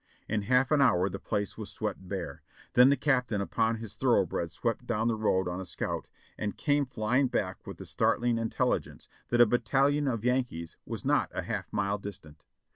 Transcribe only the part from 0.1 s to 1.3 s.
In half an hour the